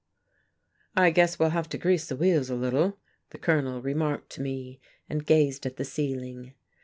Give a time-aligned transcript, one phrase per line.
[0.95, 2.97] "I guess we'll have to grease the wheels a little,"
[3.29, 6.55] the Colonel remarked to me, and gazed at the ceiling....